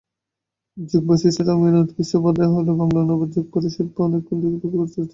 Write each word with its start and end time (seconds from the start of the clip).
যোগবাশিষ্ঠ 0.77 1.39
রামায়ণের 1.41 1.83
উৎকৃষ্ট 1.83 2.13
বাঁধাই 2.23 2.47
বাংলা 2.73 2.99
অনুবাদ 3.03 3.29
যোগমায়ার 3.35 3.73
শেলফে 3.75 3.99
অনেক 4.01 4.21
কাল 4.23 4.37
থেকে 4.39 4.47
অপেক্ষা 4.49 4.69
করে 4.71 4.85
আছে। 4.87 4.99